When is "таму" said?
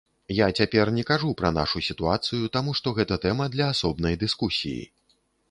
2.57-2.73